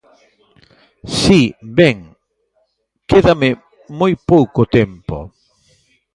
[1.19, 1.41] Si,
[1.77, 1.97] ben,
[3.09, 3.49] quédame
[3.99, 5.17] moi pouco tempo.